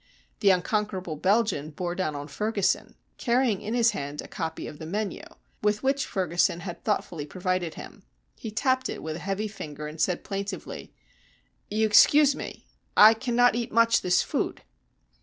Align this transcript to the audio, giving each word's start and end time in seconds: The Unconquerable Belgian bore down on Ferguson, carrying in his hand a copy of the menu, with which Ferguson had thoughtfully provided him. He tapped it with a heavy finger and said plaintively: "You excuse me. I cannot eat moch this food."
The 0.39 0.49
Unconquerable 0.49 1.15
Belgian 1.15 1.69
bore 1.69 1.93
down 1.93 2.15
on 2.15 2.27
Ferguson, 2.27 2.95
carrying 3.19 3.61
in 3.61 3.75
his 3.75 3.91
hand 3.91 4.19
a 4.19 4.27
copy 4.27 4.65
of 4.65 4.79
the 4.79 4.87
menu, 4.87 5.21
with 5.61 5.83
which 5.83 6.07
Ferguson 6.07 6.61
had 6.61 6.83
thoughtfully 6.83 7.27
provided 7.27 7.75
him. 7.75 8.01
He 8.35 8.49
tapped 8.49 8.89
it 8.89 9.03
with 9.03 9.17
a 9.17 9.19
heavy 9.19 9.47
finger 9.47 9.85
and 9.85 10.01
said 10.01 10.23
plaintively: 10.23 10.91
"You 11.69 11.85
excuse 11.85 12.35
me. 12.35 12.65
I 12.97 13.13
cannot 13.13 13.53
eat 13.53 13.71
moch 13.71 13.97
this 14.01 14.23
food." 14.23 14.63